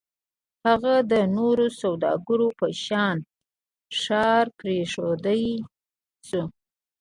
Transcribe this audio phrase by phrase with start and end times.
[0.65, 3.17] هغه د نورو سوداګرو په شان
[4.01, 5.45] ښار پرېښودای
[6.27, 6.43] شو.